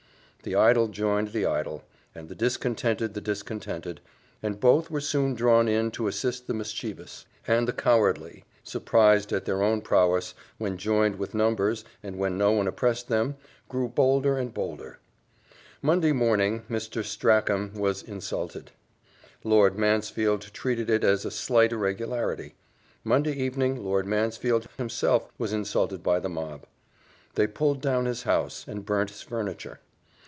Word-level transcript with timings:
The 0.43 0.55
idle 0.55 0.87
joined 0.87 1.33
the 1.33 1.45
idle, 1.45 1.83
and 2.15 2.27
the 2.27 2.33
discontented 2.33 3.13
the 3.13 3.21
discontented, 3.21 4.01
and 4.41 4.59
both 4.59 4.89
were 4.89 4.99
soon 4.99 5.35
drawn 5.35 5.67
in 5.67 5.91
to 5.91 6.07
assist 6.07 6.47
the 6.47 6.55
mischievous; 6.55 7.27
and 7.47 7.67
the 7.67 7.73
cowardly, 7.73 8.43
surprised 8.63 9.31
at 9.33 9.45
their 9.45 9.61
own 9.61 9.81
prowess, 9.81 10.33
when 10.57 10.77
joined 10.77 11.17
with 11.17 11.35
numbers, 11.35 11.85
and 12.01 12.17
when 12.17 12.39
no 12.39 12.53
one 12.53 12.67
opposed 12.67 13.07
them, 13.07 13.35
grew 13.69 13.87
bolder 13.87 14.35
and 14.39 14.51
bolder. 14.51 14.97
Monday 15.79 16.11
morning 16.11 16.63
Mr. 16.67 17.03
Strachan 17.05 17.73
was 17.75 18.01
insulted; 18.01 18.71
Lord 19.43 19.77
Mansfield 19.77 20.41
treated 20.55 20.89
it 20.89 21.03
as 21.03 21.23
a 21.23 21.29
slight 21.29 21.71
irregularity. 21.71 22.55
Monday 23.03 23.33
evening 23.33 23.83
Lord 23.85 24.07
Mansfield 24.07 24.65
himself 24.79 25.29
was 25.37 25.53
insulted 25.53 26.01
by 26.01 26.19
the 26.19 26.29
mob, 26.29 26.63
they 27.35 27.45
pulled 27.45 27.79
down 27.79 28.05
his 28.07 28.23
house, 28.23 28.65
and 28.67 28.83
burnt 28.87 29.11
his 29.11 29.21
furniture. 29.21 29.79